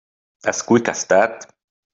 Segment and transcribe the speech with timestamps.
[0.43, 1.45] As quick as that?